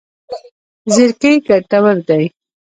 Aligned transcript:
زیرکي 0.93 1.31
ګټور 1.47 1.97
دی. 2.07 2.23